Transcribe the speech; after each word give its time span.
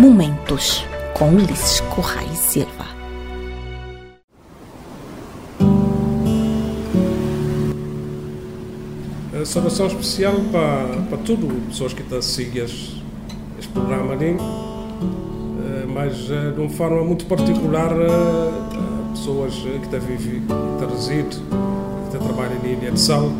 Momentos 0.00 0.82
com 1.12 1.28
Ulisses 1.34 1.80
Correia 1.80 2.32
Silva. 2.32 2.86
A 9.38 9.44
saudação 9.44 9.88
especial 9.88 10.36
para, 10.50 11.02
para 11.02 11.18
tudo, 11.18 11.48
pessoas 11.68 11.92
que 11.92 12.00
estão 12.00 12.16
a 12.16 12.22
seguir 12.22 12.64
este 12.64 13.72
programa 13.74 14.14
ali, 14.14 14.38
eh, 14.38 15.86
mas 15.86 16.30
eh, 16.30 16.50
de 16.52 16.60
uma 16.60 16.70
forma 16.70 17.04
muito 17.04 17.26
particular, 17.26 17.92
eh, 17.92 19.10
pessoas 19.10 19.52
que 19.52 19.68
estão 19.82 19.98
a 19.98 20.02
viver, 20.02 20.40
que 20.40 20.52
estão 20.54 20.88
a 20.88 20.92
residir, 20.92 21.24
que 21.26 21.34
estão 21.34 22.20
a 22.22 22.24
trabalhar 22.24 22.58
na 22.62 22.68
Ilha 22.70 22.90
de 22.90 22.98
Sal, 22.98 23.30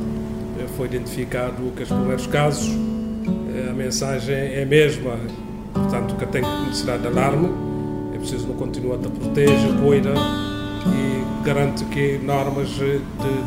foi 0.77 0.89
identificado 0.89 1.73
que 1.75 1.85
os 1.85 1.89
primeiros 1.89 2.27
casos, 2.27 2.71
a 3.67 3.73
mensagem 3.73 4.35
é 4.35 4.63
a 4.63 4.67
mesma, 4.67 5.19
portanto, 5.73 6.15
que 6.17 6.27
tem 6.27 6.43
necessidade 6.67 7.03
de 7.03 7.09
alarme, 7.09 7.49
é 8.15 8.19
preciso 8.19 8.47
não 8.47 8.55
continuar 8.55 8.97
a 8.97 9.09
proteger, 9.09 9.73
cuida 9.83 10.15
e 10.87 11.45
garante 11.45 11.85
que 11.87 12.19
normas 12.19 12.69
de 12.69 13.01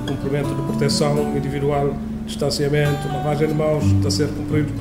cumprimento 0.07 0.49
de 0.49 0.61
proteção 0.63 1.35
individual 1.35 1.93
distanciamento, 2.25 3.07
lavagem 3.07 3.47
de 3.47 3.53
mãos, 3.53 3.83
está 3.83 4.07
a 4.07 4.11
ser 4.11 4.27
cumprido 4.29 4.71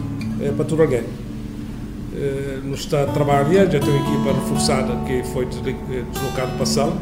é, 0.40 0.50
para 0.52 0.64
todo 0.64 0.82
alguém. 0.82 1.02
É, 2.14 2.60
nos 2.62 2.80
está 2.80 3.04
trabalhando, 3.06 3.72
já 3.72 3.80
tem 3.80 3.90
uma 3.90 4.08
equipa 4.08 4.32
reforçada 4.32 4.94
que 5.06 5.22
foi 5.24 5.46
deslocada 5.46 6.52
para 6.52 6.62
a 6.62 6.66
sala 6.66 6.92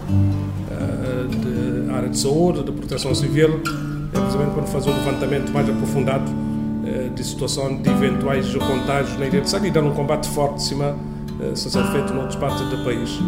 de 1.29 1.93
área 1.93 2.09
de 2.09 2.19
saúde, 2.19 2.63
de 2.63 2.73
proteção 2.73 3.15
civil, 3.15 3.61
é 4.15 4.19
precisamente 4.19 4.55
para 4.55 4.63
fazer 4.65 4.91
um 4.91 4.97
levantamento 4.97 5.53
mais 5.53 5.69
aprofundado 5.69 6.31
de 7.15 7.25
situação 7.25 7.77
de 7.77 7.91
eventuais 7.91 8.55
contágios 8.55 9.19
na 9.19 9.27
ilha 9.27 9.41
de 9.41 9.51
Sal 9.51 9.65
e 9.65 9.71
dar 9.71 9.83
um 9.83 9.93
combate 9.95 10.29
cima 10.59 10.97
é, 11.41 11.55
se 11.55 11.71
ser 11.71 11.85
feito 11.87 12.13
noutras 12.13 12.37
partes 12.37 12.61
do 12.69 12.85
país. 12.85 13.19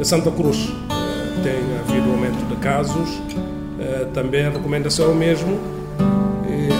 A 0.00 0.04
Santa 0.04 0.30
Cruz 0.30 0.72
é, 0.90 1.42
tem 1.42 1.78
havido 1.80 2.10
aumento 2.10 2.44
de 2.48 2.56
casos, 2.56 3.20
também 4.14 4.46
a 4.46 4.50
recomendação 4.50 5.06
é 5.06 5.08
o 5.08 5.14
mesmo, 5.14 5.58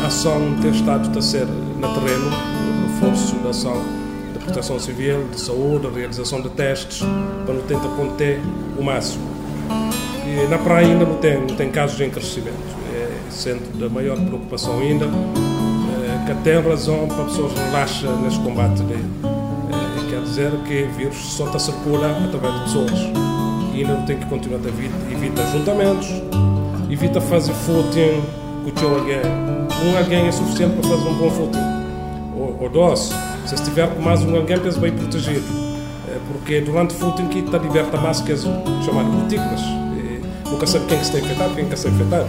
a 0.02 0.06
ação 0.06 0.56
tem 0.62 0.70
estado 0.70 1.16
a 1.16 1.22
ser 1.22 1.46
na 1.78 1.88
terreno, 1.88 2.30
reforço 2.86 3.36
da 3.36 3.50
ação 3.50 3.82
de 4.32 4.38
proteção 4.38 4.78
civil, 4.78 5.26
de 5.30 5.40
saúde, 5.40 5.88
realização 5.94 6.40
de 6.40 6.48
testes, 6.50 7.02
para 7.44 7.54
não 7.54 7.62
tentar 7.62 7.88
conter 7.88 8.40
o 8.78 8.82
máximo. 8.82 9.24
E 10.26 10.48
na 10.48 10.58
praia 10.58 10.88
ainda 10.88 11.04
não 11.04 11.16
tem, 11.16 11.40
não 11.40 11.54
tem 11.54 11.70
casos 11.70 12.00
em 12.00 12.10
crescimento. 12.10 12.56
É 12.94 13.30
centro 13.30 13.76
da 13.78 13.88
maior 13.88 14.16
preocupação 14.16 14.78
ainda, 14.80 15.06
que 16.26 16.34
tem 16.42 16.60
razão 16.60 17.06
para 17.06 17.24
pessoas 17.24 17.52
relaxar 17.52 18.10
neste 18.16 18.40
combate. 18.40 18.82
É, 18.82 20.10
quer 20.10 20.20
dizer 20.22 20.50
que 20.66 20.82
o 20.82 20.92
vírus 20.92 21.16
só 21.16 21.46
está 21.46 21.58
circula 21.58 22.10
através 22.24 22.54
de 22.54 22.60
pessoas. 22.62 23.26
E 23.72 23.84
não 23.84 24.02
tem 24.06 24.18
que 24.18 24.26
continuar 24.26 24.58
a 24.64 24.68
evitar 24.68 24.96
evita 25.12 25.42
ajuntamentos, 25.42 26.08
evita 26.90 27.20
fazer 27.20 27.52
footing 27.52 28.22
com 28.72 28.86
alguém. 28.86 29.20
Um 29.84 29.96
alguém 29.98 30.26
é 30.26 30.32
suficiente 30.32 30.74
para 30.76 30.90
fazer 30.90 31.08
um 31.08 31.14
bom 31.14 31.30
footing. 31.30 31.58
Ou, 32.36 32.58
ou 32.60 32.68
dois, 32.70 33.12
se 33.46 33.54
estiver 33.54 33.88
com 33.94 34.02
mais 34.02 34.22
um 34.22 34.34
alguém, 34.34 34.58
pensa 34.58 34.80
bem 34.80 34.92
protegido. 34.92 35.44
É, 36.08 36.18
porque 36.32 36.60
durante 36.60 36.94
o 36.94 36.98
footing 36.98 37.28
que 37.28 37.38
está 37.40 37.58
liberta 37.58 37.98
mais 37.98 38.20
que 38.20 38.32
as 38.32 38.42
chamadas 38.42 39.14
partículas. 39.14 39.60
É, 39.60 40.50
nunca 40.50 40.66
sabe 40.66 40.86
quem 40.86 41.00
está 41.00 41.18
infectado, 41.18 41.54
quem 41.54 41.68
está 41.68 41.88
infectado. 41.88 42.26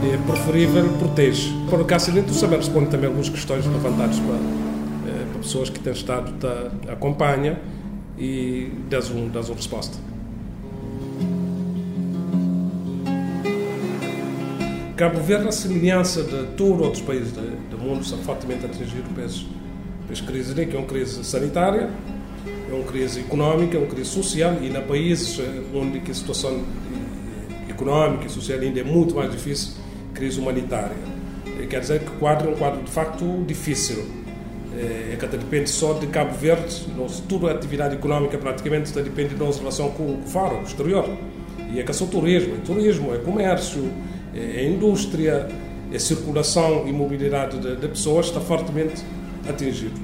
É 0.00 0.16
preferível 0.26 0.88
proteger. 0.98 1.52
Por 1.68 1.80
acaso, 1.80 2.12
dentro 2.12 2.32
saber 2.32 2.56
responde 2.56 2.86
também 2.86 3.06
algumas 3.06 3.28
questões 3.28 3.66
levantadas 3.66 4.18
para, 4.20 4.34
é, 4.34 5.24
para 5.24 5.40
pessoas 5.40 5.68
que 5.68 5.80
têm 5.80 5.92
estado, 5.92 6.32
tá, 6.38 6.92
acompanha 6.92 7.58
e 8.16 8.70
das 8.88 9.10
um, 9.10 9.28
das 9.28 9.48
uma 9.48 9.56
resposta. 9.56 9.98
Cabo 14.96 15.20
Verde, 15.20 15.48
a 15.48 15.52
semelhança 15.52 16.22
de 16.22 16.46
todos 16.56 16.74
os 16.74 16.80
outros 16.80 17.02
países 17.02 17.32
do 17.32 17.78
mundo, 17.78 18.00
está 18.00 18.16
fortemente 18.16 18.66
atingido 18.66 19.08
pelas, 19.14 19.46
pelas 20.06 20.20
crises, 20.20 20.54
que 20.54 20.76
é 20.76 20.78
uma 20.78 20.88
crise 20.88 21.22
sanitária, 21.22 21.88
é 22.68 22.74
uma 22.74 22.84
crise 22.84 23.20
económica, 23.20 23.76
é 23.76 23.80
uma 23.80 23.86
crise 23.86 24.10
social, 24.10 24.56
e 24.60 24.68
na 24.70 24.80
países 24.80 25.38
eh, 25.38 25.62
onde 25.72 26.02
a 26.10 26.14
situação 26.14 26.64
económica 27.68 28.26
e 28.26 28.28
social 28.28 28.58
ainda 28.58 28.80
é 28.80 28.82
muito 28.82 29.14
mais 29.14 29.30
difícil, 29.30 29.74
crise 30.18 30.40
humanitária. 30.40 30.96
Quer 31.70 31.80
dizer 31.80 32.00
que 32.00 32.10
o 32.10 32.14
quadro 32.18 32.48
é 32.48 32.52
um 32.52 32.56
quadro 32.56 32.82
de 32.82 32.90
facto 32.90 33.44
difícil. 33.46 34.04
É, 34.76 35.14
é 35.14 35.16
que 35.18 35.26
depende 35.26 35.70
só 35.70 35.94
de 35.94 36.06
Cabo 36.08 36.34
Verde, 36.34 36.86
toda 37.28 37.48
a 37.48 37.54
atividade 37.54 37.94
económica 37.94 38.36
praticamente 38.36 38.86
está 38.86 39.00
depende 39.00 39.34
da 39.34 39.44
nossa 39.44 39.58
relação 39.58 39.90
com 39.90 40.04
o 40.04 40.18
com 40.30 40.56
o 40.56 40.62
exterior. 40.62 41.08
E 41.72 41.80
é 41.80 41.82
que 41.82 41.90
é 41.90 41.94
só 41.94 42.06
turismo, 42.06 42.54
é 42.54 42.58
turismo, 42.64 43.14
é 43.14 43.18
comércio, 43.18 43.90
a 44.34 44.62
indústria, 44.62 45.48
a 45.94 45.98
circulação 45.98 46.86
e 46.86 46.92
mobilidade 46.92 47.58
de, 47.58 47.88
pessoas 47.88 48.26
está 48.26 48.40
fortemente 48.40 49.02
atingido. 49.48 49.98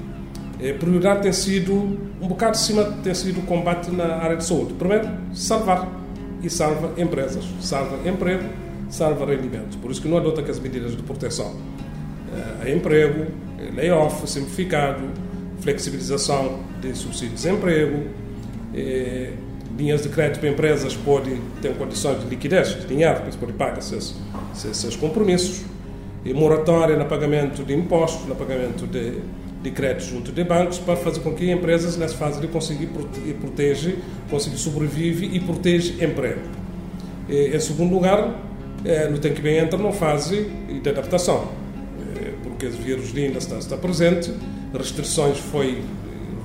A 0.59 0.77
prioridade 0.77 1.23
tem 1.23 1.33
sido, 1.33 1.73
um 2.21 2.27
bocado 2.27 2.53
de 2.53 2.59
cima, 2.59 2.83
tem 3.03 3.13
sido 3.13 3.39
o 3.39 3.43
combate 3.43 3.91
na 3.91 4.15
área 4.15 4.37
de 4.37 4.45
saúde. 4.45 4.73
Primeiro, 4.73 5.07
salvar 5.33 5.87
e 6.41 6.49
salva 6.49 6.91
empresas, 6.97 7.43
salva 7.61 7.97
emprego, 8.07 8.43
salva 8.89 9.25
rendimentos. 9.25 9.75
Por 9.77 9.91
isso 9.91 10.01
que 10.01 10.07
não 10.07 10.17
adota 10.17 10.41
as 10.41 10.59
medidas 10.59 10.95
de 10.95 11.03
proteção. 11.03 11.55
É 12.65 12.73
emprego, 12.73 13.27
layoff 13.75 14.27
simplificado, 14.27 15.03
flexibilização 15.61 16.59
de 16.81 16.93
subsídio 16.95 17.29
de 17.29 17.35
desemprego, 17.35 18.03
é, 18.73 19.31
linhas 19.77 20.03
de 20.03 20.09
crédito 20.09 20.39
para 20.39 20.49
empresas 20.49 20.95
podem 20.95 21.39
ter 21.61 21.73
condições 21.75 22.19
de 22.21 22.27
liquidez, 22.27 22.69
de 22.79 22.87
dinheiro, 22.87 23.21
para 23.21 23.31
podem 23.31 23.55
pagar 23.55 23.81
seus, 23.81 24.15
seus 24.53 24.95
compromissos, 24.95 25.63
e 26.23 26.33
moratória 26.33 26.97
no 26.97 27.05
pagamento 27.05 27.63
de 27.63 27.73
impostos, 27.73 28.27
no 28.27 28.35
pagamento 28.35 28.87
de, 28.87 29.19
de 29.61 29.71
créditos 29.71 30.07
junto 30.07 30.31
de 30.31 30.43
bancos, 30.43 30.79
para 30.79 30.95
fazer 30.95 31.19
com 31.19 31.33
que 31.33 31.49
empresas, 31.51 31.97
nessa 31.97 32.15
fase, 32.15 32.41
de 32.41 32.47
conseguir 32.47 32.89
proteger, 33.39 33.97
conseguir 34.29 34.57
sobreviver 34.57 35.33
e 35.33 35.39
proteger 35.39 36.09
emprego. 36.09 36.41
E, 37.29 37.55
em 37.55 37.59
segundo 37.59 37.93
lugar, 37.93 38.41
é, 38.85 39.09
no 39.09 39.17
tempo 39.17 39.35
que 39.35 39.41
vem 39.41 39.57
entra 39.57 39.77
numa 39.77 39.91
fase 39.91 40.49
de 40.81 40.89
adaptação, 40.89 41.51
é, 42.17 42.33
porque 42.43 42.67
o 42.67 42.71
vírus 42.71 43.15
ainda 43.15 43.39
está, 43.39 43.57
está 43.57 43.77
presente, 43.77 44.31
restrições 44.73 45.37
foi 45.37 45.81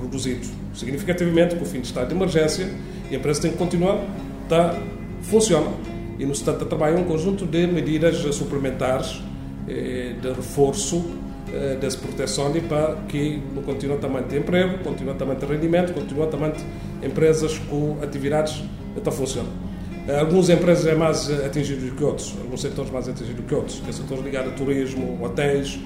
reduzido 0.01 0.47
significativamente 0.73 1.55
com 1.55 1.63
o 1.63 1.65
fim 1.65 1.81
de 1.81 1.87
estado 1.87 2.07
de 2.09 2.15
emergência 2.15 2.67
e 3.09 3.15
a 3.15 3.17
empresa 3.17 3.41
tem 3.41 3.51
que 3.51 3.57
continuar, 3.57 4.03
tá, 4.47 4.75
funciona. 5.21 5.71
E 6.17 6.25
no 6.25 6.33
Estado 6.33 6.65
trabalha 6.65 6.97
um 6.97 7.03
conjunto 7.03 7.45
de 7.45 7.65
medidas 7.65 8.17
suplementares 8.35 9.21
eh, 9.67 10.13
de 10.21 10.27
reforço 10.29 11.03
eh, 11.51 11.77
dessa 11.81 11.97
proteção 11.97 12.51
para 12.69 12.95
que 13.07 13.41
continue 13.65 13.97
a 14.01 14.07
manter 14.07 14.39
emprego, 14.39 14.83
continue 14.83 15.15
a 15.19 15.25
manter 15.25 15.49
rendimento, 15.49 15.93
continue 15.93 16.27
a 16.31 16.37
manter 16.37 16.63
empresas 17.03 17.57
com 17.57 17.97
atividades 18.03 18.63
que 18.93 19.11
funcionam. 19.11 19.70
Algumas 20.19 20.49
empresas 20.49 20.87
é 20.87 20.95
mais 20.95 21.29
atingidas 21.45 21.83
do 21.83 21.95
que 21.95 22.03
outros, 22.03 22.35
alguns 22.41 22.61
setores 22.61 22.91
mais 22.91 23.07
atingidos 23.07 23.35
do 23.35 23.43
que 23.43 23.53
outros, 23.53 23.79
que 23.79 23.89
é 23.89 23.93
setores 23.93 24.23
ligados 24.23 24.51
a 24.51 24.55
turismo, 24.55 25.23
hotéis, 25.23 25.79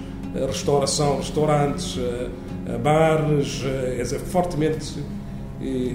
restauração, 0.48 1.18
restaurantes, 1.18 2.00
bares, 2.81 3.62
é 3.66 4.06
fortemente 4.20 5.03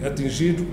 atingido 0.07 0.67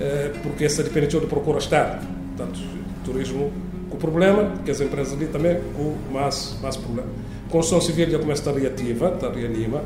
eh, 0.00 0.32
porque 0.42 0.64
essa 0.64 0.82
dependência 0.82 1.20
de 1.20 1.26
procura 1.26 1.58
estar. 1.58 2.02
Portanto, 2.36 2.58
turismo 3.04 3.52
com 3.90 3.96
problema, 3.96 4.52
que 4.64 4.70
as 4.70 4.80
empresas 4.80 5.12
ali 5.12 5.26
também 5.26 5.60
com 5.76 5.94
mais, 6.12 6.56
mais 6.60 6.76
problema. 6.76 7.08
Construção 7.48 7.80
civil 7.80 8.10
já 8.10 8.18
começa 8.18 8.50
a 8.50 8.52
estar 8.52 8.60
reativa, 8.60 9.12
está 9.14 9.30
reanima. 9.30 9.82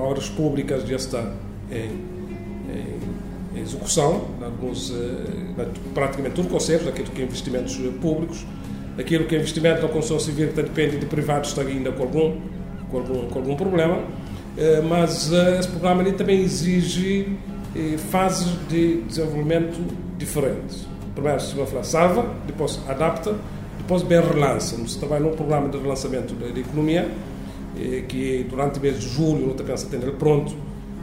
Obras 0.00 0.28
públicas 0.28 0.86
já 0.86 0.96
está 0.96 1.32
em, 1.70 1.90
em 2.72 3.05
execução, 3.60 4.24
alguns, 4.42 4.90
eh, 4.90 5.66
praticamente 5.94 6.34
tudo 6.34 6.48
conselhos, 6.48 6.86
aquilo 6.86 7.10
que 7.10 7.22
é 7.22 7.24
investimentos 7.24 7.76
públicos. 8.00 8.46
Aquilo 8.98 9.26
que 9.26 9.34
é 9.34 9.38
investimento 9.38 9.82
na 9.82 9.88
construção 9.88 10.18
civil 10.18 10.48
que 10.48 10.62
depende 10.62 10.96
de 10.96 11.04
privados 11.04 11.50
está 11.50 11.60
ainda 11.60 11.92
com 11.92 12.02
algum, 12.04 12.40
com 12.90 12.98
algum, 12.98 13.28
com 13.28 13.38
algum 13.38 13.56
problema. 13.56 14.00
Eh, 14.56 14.82
mas 14.88 15.30
esse 15.30 15.68
programa 15.68 16.02
ali 16.02 16.12
também 16.12 16.40
exige 16.40 17.36
fases 18.10 18.48
de 18.70 19.02
desenvolvimento 19.02 19.78
diferentes. 20.16 20.86
Primeiro 21.14 21.40
se 21.40 21.54
vai 21.54 21.66
falar 21.66 21.84
salva, 21.84 22.34
depois 22.46 22.80
adapta, 22.88 23.34
depois 23.76 24.02
bem 24.02 24.18
relança. 24.18 24.76
Você 24.76 24.98
trabalha 24.98 25.24
num 25.24 25.36
programa 25.36 25.68
de 25.68 25.76
relançamento 25.76 26.34
da 26.34 26.58
economia, 26.58 27.06
que 28.08 28.46
durante 28.48 28.78
o 28.78 28.82
mês 28.82 28.98
de 28.98 29.06
julho, 29.06 29.42
não 29.42 29.50
está 29.50 29.62
pensa 29.62 29.86
ter 29.90 29.96
ele 29.98 30.12
pronto, 30.12 30.56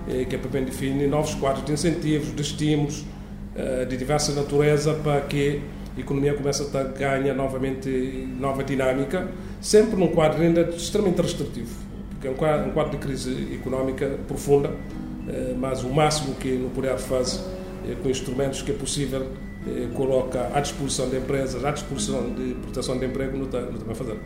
que 0.07 0.35
é 0.35 0.37
para 0.37 0.61
definir 0.61 1.07
novos 1.07 1.33
quadros 1.35 1.65
de 1.65 1.71
incentivos, 1.71 2.35
de 2.35 2.41
estímulos, 2.41 3.05
eh, 3.55 3.85
de 3.85 3.97
diversa 3.97 4.33
natureza, 4.33 4.93
para 4.95 5.21
que 5.21 5.61
a 5.95 5.99
economia 5.99 6.33
comece 6.33 6.65
a 6.75 6.83
ganhar 6.83 7.33
novamente 7.33 7.89
nova 8.39 8.63
dinâmica, 8.63 9.29
sempre 9.61 9.95
num 9.95 10.07
quadro 10.07 10.41
ainda 10.41 10.61
extremamente 10.61 11.21
restritivo, 11.21 11.73
porque 12.09 12.27
é 12.27 12.31
um 12.31 12.33
quadro, 12.71 12.91
de 12.91 12.97
crise 12.97 13.49
económica 13.53 14.17
profunda, 14.27 14.71
mas 15.59 15.83
o 15.83 15.89
máximo 15.89 16.33
que 16.35 16.49
no 16.49 16.69
poder 16.71 16.97
faz 16.97 17.45
com 18.01 18.09
instrumentos 18.09 18.63
que 18.63 18.71
é 18.71 18.73
possível 18.73 19.27
coloca 19.93 20.49
à 20.53 20.59
disposição 20.59 21.07
de 21.09 21.17
empresas, 21.17 21.63
à 21.63 21.71
disposição 21.71 22.33
de 22.33 22.55
proteção 22.55 22.97
de 22.97 23.05
emprego, 23.05 23.37
não 23.37 23.45
está, 23.45 23.61
não 23.61 23.75
está 23.75 23.91
a 23.91 23.95
fazer. 23.95 24.17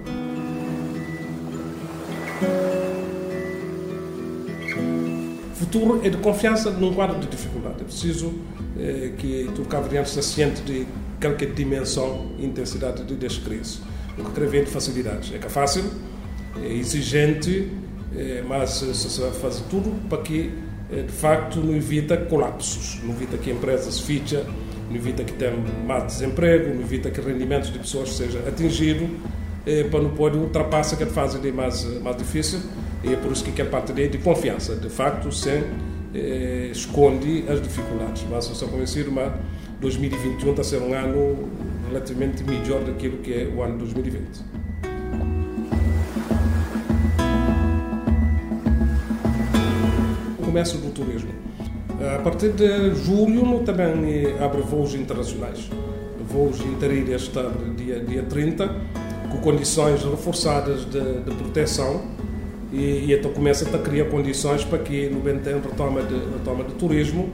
Futuro 5.67 6.01
é 6.03 6.09
de 6.09 6.17
confiança 6.17 6.71
num 6.71 6.93
quadro 6.93 7.19
de 7.19 7.27
dificuldade. 7.27 7.75
É 7.81 7.83
preciso 7.83 8.33
eh, 8.79 9.11
que 9.17 9.49
o 9.59 9.65
Cabo 9.65 9.89
Verde 9.89 10.09
se 10.09 10.23
ciente 10.23 10.61
de 10.61 10.87
qualquer 11.21 11.51
dimensão 11.51 12.31
e 12.39 12.45
intensidade 12.45 13.03
de 13.03 13.39
crises. 13.41 13.81
O 14.17 14.23
que 14.23 14.31
prevê 14.31 14.63
de 14.63 14.71
facilidades. 14.71 15.31
É 15.33 15.37
que 15.37 15.45
é 15.45 15.49
fácil, 15.49 15.83
é 16.63 16.73
exigente, 16.73 17.71
é, 18.15 18.43
mas 18.47 18.71
se 18.71 19.21
fazer 19.39 19.63
tudo 19.69 19.91
para 20.09 20.23
que, 20.23 20.51
é, 20.91 21.03
de 21.03 21.11
facto, 21.11 21.59
não 21.59 21.75
evita 21.75 22.17
colapsos, 22.17 22.99
não 23.03 23.13
evita 23.13 23.37
que 23.37 23.51
a 23.51 23.53
empresa 23.53 23.91
se 23.91 24.01
ficha, 24.01 24.43
não 24.89 24.95
evita 24.95 25.23
que 25.23 25.33
tenha 25.33 25.55
mais 25.85 26.05
desemprego, 26.05 26.73
não 26.73 26.81
evita 26.81 27.11
que 27.11 27.19
o 27.19 27.23
rendimento 27.23 27.71
de 27.71 27.77
pessoas 27.77 28.13
seja 28.13 28.39
atingido, 28.47 29.07
é, 29.67 29.83
para 29.83 30.01
não 30.01 30.11
pôr 30.11 30.33
ultrapassar 30.33 30.95
aquela 30.95 31.11
fase 31.11 31.39
de 31.39 31.51
mais, 31.51 31.83
mais 32.01 32.15
difícil 32.15 32.59
e 33.03 33.13
é 33.13 33.17
por 33.17 33.31
isso 33.31 33.43
que 33.43 33.51
quer 33.51 33.69
parte 33.69 33.91
de 33.91 34.17
confiança. 34.17 34.75
De 34.75 34.89
facto, 34.89 35.31
sem 35.31 35.63
eh, 36.13 36.69
esconde 36.71 37.43
as 37.47 37.61
dificuldades. 37.61 38.25
Mas 38.29 38.47
eu 38.47 38.55
sou 38.55 38.69
convencido 38.69 39.11
que 39.11 39.31
2021 39.81 40.49
está 40.49 40.61
a 40.61 40.65
ser 40.65 40.81
um 40.81 40.93
ano 40.93 41.49
relativamente 41.87 42.43
melhor 42.43 42.83
daquilo 42.83 43.17
que 43.17 43.33
é 43.33 43.45
o 43.45 43.61
ano 43.61 43.77
2020. 43.77 44.23
O 50.39 50.45
comércio 50.45 50.79
do 50.79 50.91
turismo. 50.91 51.29
A 52.15 52.19
partir 52.19 52.49
de 52.49 52.95
julho 52.95 53.59
também 53.63 54.33
abre 54.39 54.61
voos 54.61 54.95
internacionais. 54.95 55.69
Voos 56.29 56.59
interídeos 56.61 57.23
está 57.23 57.51
dia, 57.75 57.99
dia 57.99 58.23
30, 58.23 58.67
com 58.67 58.96
condições 59.47 60.03
reforçadas 60.03 60.83
de, 60.83 61.21
de 61.21 61.35
proteção 61.35 62.01
e, 62.69 63.05
e 63.05 63.13
então 63.13 63.31
começa 63.31 63.63
a 63.73 63.79
criar 63.79 64.05
condições 64.09 64.65
para 64.65 64.79
que 64.79 65.07
no 65.07 65.21
Bentém 65.21 65.53
retoma 65.53 66.01
de, 66.01 66.15
retoma 66.15 66.65
de 66.65 66.73
turismo 66.73 67.29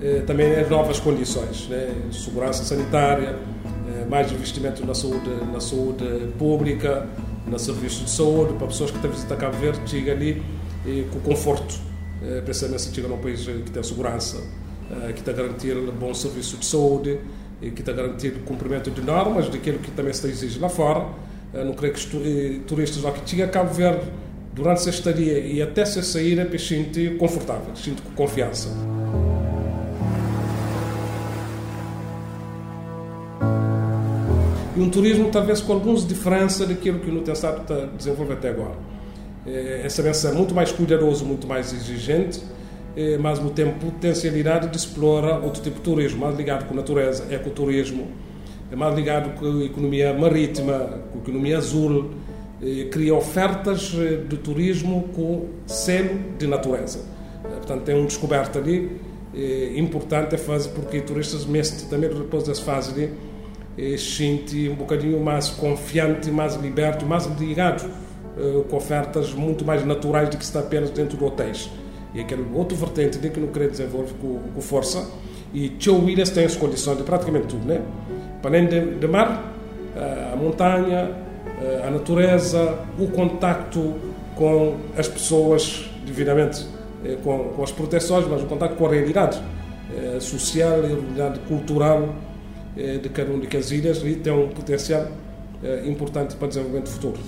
eh, 0.00 0.22
também 0.26 0.50
as 0.54 0.70
novas 0.70 0.98
condições, 0.98 1.68
né? 1.68 1.94
segurança 2.10 2.64
sanitária, 2.64 3.36
eh, 3.36 4.06
mais 4.08 4.32
investimento 4.32 4.82
na 4.86 4.94
saúde, 4.94 5.28
na 5.52 5.60
saúde 5.60 6.04
pública, 6.38 7.06
no 7.46 7.58
serviço 7.58 8.04
de 8.04 8.10
saúde, 8.10 8.54
para 8.54 8.68
pessoas 8.68 8.90
que 8.90 8.96
estão 8.96 9.10
a 9.10 9.14
visitar 9.14 9.36
Cabo 9.36 9.58
Verde, 9.58 9.82
chegam 9.90 10.14
ali 10.14 10.42
eh, 10.86 11.04
com 11.12 11.20
conforto, 11.20 11.78
eh, 12.22 12.40
pensando 12.46 12.78
se 12.78 12.94
chega 12.94 13.08
num 13.08 13.18
país 13.18 13.44
que 13.44 13.70
tem 13.70 13.82
segurança, 13.82 14.42
eh, 14.90 15.12
que 15.12 15.20
está 15.20 15.32
a 15.32 15.34
garantir 15.34 15.74
bom 16.00 16.14
serviço 16.14 16.56
de 16.56 16.64
saúde, 16.64 17.20
que 17.60 17.80
está 17.80 17.92
a 17.92 17.94
garantir 17.94 18.32
cumprimento 18.46 18.90
de 18.90 19.02
normas, 19.02 19.50
daquilo 19.50 19.80
que 19.80 19.90
também 19.90 20.14
se 20.14 20.26
exige 20.26 20.58
lá 20.58 20.70
fora. 20.70 21.06
Eh, 21.54 21.64
não 21.64 21.74
creio 21.74 21.92
que 21.92 22.00
os 22.00 22.26
eh, 22.26 22.60
turistas 22.66 23.02
lá 23.02 23.12
que 23.12 23.28
chegam 23.28 23.46
a 23.46 23.48
Cabo 23.48 23.72
Verde 23.74 24.06
durante 24.54 24.78
essa 24.78 24.90
estadia 24.90 25.38
e 25.38 25.60
até 25.60 25.84
se 25.84 26.02
sair 26.02 26.38
é 26.38 26.58
sentir 26.58 27.16
confortável, 27.16 27.74
sinto 27.74 28.02
confiança. 28.14 28.68
E 34.74 34.80
um 34.80 34.88
turismo 34.88 35.30
talvez 35.30 35.60
com 35.60 35.74
algumas 35.74 36.06
diferenças 36.06 36.66
daquilo 36.66 36.98
que 36.98 37.10
o 37.10 37.12
Nutensat 37.12 37.60
está 37.60 37.74
a 37.74 37.86
desenvolver 37.86 38.34
até 38.34 38.48
agora. 38.48 38.74
É, 39.46 39.82
essa 39.84 40.02
mensagem 40.02 40.34
é 40.34 40.38
muito 40.38 40.54
mais 40.54 40.72
cuidadoso, 40.72 41.26
muito 41.26 41.46
mais 41.46 41.72
exigente, 41.72 42.42
é, 42.96 43.18
mas 43.18 43.38
ao 43.38 43.44
mesmo 43.44 43.50
tempo 43.50 43.78
potencialidade 43.78 44.68
de 44.68 44.76
explorar 44.76 45.40
outro 45.40 45.62
tipo 45.62 45.76
de 45.76 45.82
turismo, 45.82 46.20
mais 46.20 46.36
ligado 46.36 46.66
com 46.66 46.72
a 46.72 46.76
natureza, 46.76 47.26
ecoturismo, 47.30 48.08
é 48.72 48.76
mais 48.76 48.94
ligado 48.94 49.38
com 49.38 49.44
a 49.44 49.64
economia 49.64 50.14
marítima, 50.14 50.78
com 51.12 51.18
a 51.18 51.22
economia 51.22 51.58
azul, 51.58 52.10
eh, 52.62 52.86
cria 52.90 53.14
ofertas 53.14 53.94
eh, 53.94 54.24
de 54.26 54.38
turismo 54.38 55.10
com 55.14 55.48
selo 55.66 56.18
de 56.38 56.46
natureza. 56.46 57.00
Eh, 57.44 57.48
portanto, 57.48 57.82
tem 57.82 57.94
uma 57.94 58.06
descoberta 58.06 58.58
ali 58.58 59.12
importante 59.76 60.34
a 60.34 60.38
fazer 60.38 60.68
porque 60.72 61.00
turistas 61.00 61.46
mesmo 61.46 61.88
também 61.88 62.10
depois 62.10 62.44
dessa 62.44 62.60
fase 62.60 62.92
ali 62.92 63.96
sente 63.96 64.68
um 64.68 64.74
bocadinho 64.74 65.18
mais 65.20 65.48
confiante, 65.48 66.30
mais 66.30 66.54
liberto, 66.56 67.06
mais 67.06 67.24
ligado 67.40 67.90
com 68.68 68.76
ofertas 68.76 69.32
muito 69.32 69.64
mais 69.64 69.86
naturais 69.86 70.28
do 70.28 70.36
que 70.36 70.44
está 70.44 70.60
apenas 70.60 70.90
dentro 70.90 71.16
de 71.16 71.24
hotéis. 71.24 71.70
E 72.14 72.20
aquele 72.20 72.44
outro 72.52 72.76
vertente 72.76 73.16
de 73.16 73.30
que 73.30 73.40
não 73.40 73.48
querer 73.48 73.70
desenvolver 73.70 74.12
com, 74.20 74.38
com 74.54 74.60
força 74.60 75.08
e 75.54 75.68
Tio 75.68 76.02
Williams 76.02 76.30
tem 76.30 76.44
as 76.44 76.56
condições 76.56 76.96
de 76.96 77.02
praticamente 77.02 77.46
tudo, 77.46 77.66
né? 77.66 77.82
Para 78.42 78.50
além 78.50 78.66
de, 78.66 78.98
de 78.98 79.06
mar, 79.06 79.54
a 80.32 80.36
montanha, 80.36 81.10
a 81.86 81.90
natureza, 81.90 82.76
o 82.98 83.06
contacto 83.06 83.94
com 84.34 84.76
as 84.98 85.06
pessoas, 85.06 85.88
devidamente 86.04 86.66
eh, 87.04 87.16
com, 87.22 87.50
com 87.50 87.62
as 87.62 87.72
proteções, 87.72 88.26
mas 88.28 88.42
o 88.42 88.46
contacto 88.46 88.76
com 88.76 88.86
a 88.86 88.90
realidade 88.90 89.40
eh, 89.92 90.20
social 90.20 90.80
e 90.82 90.84
a 90.84 90.88
realidade 90.88 91.40
cultural 91.40 92.14
eh, 92.76 92.98
de 92.98 93.08
cada 93.08 93.32
uma 93.32 93.44
das 93.44 93.70
ilhas 93.70 94.02
e 94.04 94.14
tem 94.14 94.32
um 94.32 94.48
potencial 94.48 95.06
importante 95.86 96.34
para 96.34 96.46
o 96.46 96.48
desenvolvimento 96.48 96.88
futuro. 96.88 97.20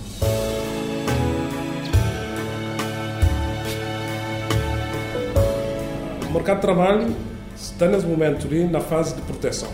O 6.29 6.33
mercado 6.33 6.57
de 6.57 6.63
trabalho 6.63 7.15
está 7.57 7.87
nesse 7.87 8.05
momento 8.05 8.49
ali 8.49 8.65
na 8.65 8.81
fase 8.81 9.15
de 9.15 9.23
proteção. 9.23 9.69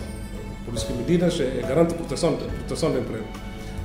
Por 0.71 0.77
isso 0.77 0.87
que 0.87 0.93
medidas 0.93 1.37
é, 1.41 1.65
garante 1.67 1.93
proteção, 1.93 2.37
proteção 2.37 2.93
do 2.93 2.99
emprego 2.99 3.25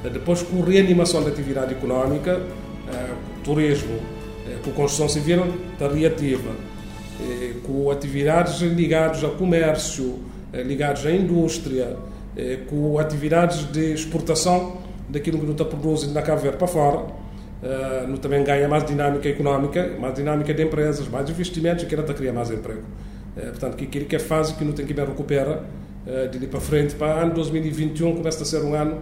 eh, 0.05 0.11
depois 0.11 0.41
com 0.43 0.61
reanimação 0.61 1.23
da 1.23 1.31
atividade 1.31 1.75
económica, 1.75 2.41
eh, 2.89 3.15
turismo, 3.43 3.99
eh, 4.47 4.57
com 4.65 4.71
construção 4.71 5.09
civil 5.09 5.45
está 5.73 5.89
reativa, 5.89 6.51
com 7.67 7.91
atividades 7.91 8.61
ligadas 8.61 9.25
ao 9.25 9.31
comércio, 9.31 10.19
ligadas 10.53 11.07
à 11.07 11.11
indústria, 11.11 11.97
com 12.69 12.99
atividades 12.99 13.65
de 13.73 13.95
exportação 13.95 14.83
daquilo 15.09 15.39
que 15.39 15.47
não 15.47 15.53
está 15.53 15.65
produzindo 15.65 16.13
na 16.13 16.21
Cabo 16.21 16.53
para 16.53 16.67
fora, 16.67 17.07
não 18.07 18.19
também 18.19 18.45
ganha 18.45 18.69
mais 18.69 18.85
dinâmica 18.85 19.31
económica, 19.31 19.97
mais 19.99 20.15
dinâmica 20.15 20.53
de 20.53 20.63
empresas, 20.63 21.09
mais 21.09 21.31
investimentos 21.31 21.85
que 21.85 21.95
está 21.95 22.13
a 22.13 22.15
criar 22.15 22.35
mais 22.35 22.51
emprego. 22.51 22.83
Portanto, 23.35 23.77
que 23.77 23.85
aquilo 23.87 24.05
que 24.05 24.17
é 24.17 24.19
fase 24.19 24.53
que 24.53 24.63
não 24.63 24.75
tem 24.75 24.85
que 24.85 24.93
ver 24.93 25.09
recupera 25.09 25.65
de 26.31 26.39
ali 26.39 26.47
para 26.47 26.61
frente, 26.61 26.95
para 26.95 27.21
ano 27.23 27.35
2021 27.35 28.17
começa 28.17 28.43
a 28.43 28.47
ser 28.47 28.63
um 28.63 28.75
ano 28.75 29.01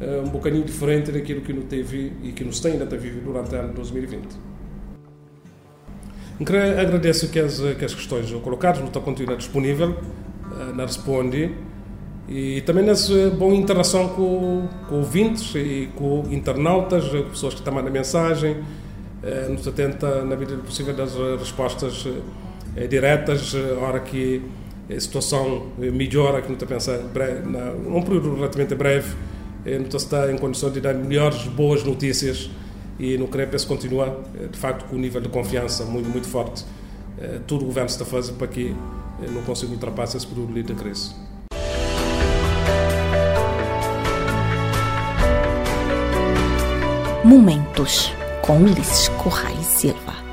uh, 0.00 0.26
um 0.26 0.30
bocadinho 0.30 0.64
diferente 0.64 1.12
daquilo 1.12 1.42
que 1.42 1.52
nos 1.52 1.66
teve 1.66 2.12
e 2.22 2.32
que 2.32 2.44
nos 2.44 2.60
tem 2.60 2.72
ainda 2.72 2.84
a 2.84 2.98
viver 2.98 3.20
durante 3.20 3.54
o 3.54 3.58
ano 3.58 3.72
2020. 3.74 4.26
Agradeço 6.80 7.28
que 7.28 7.38
as, 7.38 7.60
que 7.60 7.84
as 7.84 7.94
questões 7.94 8.30
colocadas, 8.42 8.80
não 8.80 8.88
está 8.88 9.00
disponível 9.36 9.90
uh, 9.90 10.74
na 10.74 10.84
Responde 10.84 11.52
e 12.28 12.60
também 12.62 12.84
nessa 12.84 13.30
boa 13.30 13.54
interação 13.54 14.08
com, 14.08 14.68
com 14.88 14.96
ouvintes 14.96 15.54
e 15.54 15.88
com 15.94 16.24
internautas, 16.30 17.04
pessoas 17.30 17.54
que 17.54 17.60
estão 17.60 17.72
mandando 17.72 17.92
mensagem, 17.92 18.52
uh, 18.56 19.52
nos 19.52 19.66
atenta 19.68 20.24
na 20.24 20.36
medida 20.36 20.60
possível 20.62 20.94
das 20.94 21.14
respostas 21.38 22.04
uh, 22.04 22.88
diretas, 22.88 23.54
uh, 23.54 23.78
hora 23.80 24.00
que 24.00 24.42
situação 24.98 25.66
melhora, 25.78 26.40
que 26.40 26.48
não 26.48 26.54
está 26.54 26.66
pensando, 26.66 27.10
num 27.82 28.02
período 28.02 28.34
relativamente 28.34 28.74
breve, 28.74 29.14
então 29.64 29.96
está 29.96 30.30
em 30.32 30.38
condições 30.38 30.72
de 30.72 30.80
dar 30.80 30.94
melhores, 30.94 31.44
boas 31.48 31.82
notícias 31.82 32.48
e 32.98 33.18
no 33.18 33.28
CREPES 33.28 33.64
continua, 33.64 34.22
eh, 34.40 34.46
de 34.46 34.58
facto, 34.58 34.88
com 34.88 34.96
um 34.96 34.98
nível 34.98 35.20
de 35.20 35.28
confiança 35.28 35.84
muito, 35.84 36.08
muito 36.08 36.28
forte. 36.28 36.64
Eh, 37.18 37.40
todo 37.46 37.62
o 37.62 37.66
governo 37.66 37.90
está 37.90 38.04
a 38.04 38.06
fazer 38.06 38.32
para 38.34 38.46
que 38.46 38.74
eh, 39.22 39.30
não 39.30 39.42
consiga 39.42 39.72
ultrapassar 39.72 40.16
esse 40.18 40.26
período 40.26 40.52
de 40.62 40.74
crise. 40.74 41.14
Momentos 47.24 48.12
com 48.40 48.62
Ulisses 48.62 49.08
Correia 49.08 49.62
Silva. 49.62 50.25